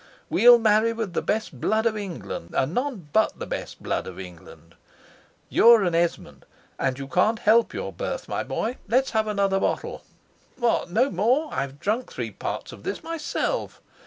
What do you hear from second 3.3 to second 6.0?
the best blood of England. You are an